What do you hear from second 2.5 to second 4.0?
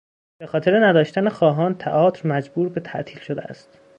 به تعطیل شده است.